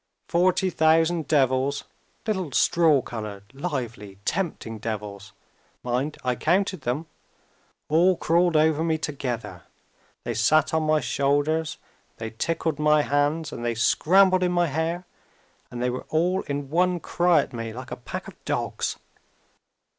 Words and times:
Forty 0.27 0.71
thousand 0.71 1.27
devils 1.27 1.83
little 2.25 2.51
straw 2.53 3.03
colored, 3.03 3.43
lively, 3.53 4.17
tempting 4.25 4.79
devils 4.79 5.31
(mind, 5.83 6.17
I 6.23 6.35
counted 6.35 6.81
them!) 6.81 7.05
all 7.87 8.17
crawled 8.17 8.57
over 8.57 8.83
me 8.83 8.97
together. 8.97 9.61
They 10.23 10.33
sat 10.33 10.73
on 10.73 10.81
my 10.87 11.01
shoulders 11.01 11.77
and 11.83 12.17
they 12.17 12.31
tickled 12.35 12.79
my 12.79 13.03
hands 13.03 13.51
and 13.51 13.63
they 13.63 13.75
scrambled 13.75 14.41
in 14.41 14.51
my 14.53 14.65
hair 14.65 15.05
and 15.69 15.83
they 15.83 15.91
were 15.91 16.07
all 16.09 16.41
in 16.47 16.71
one 16.71 16.99
cry 16.99 17.41
at 17.41 17.53
me 17.53 17.71
like 17.71 17.91
a 17.91 17.95
pack 17.95 18.27
of 18.27 18.43
dogs. 18.43 18.97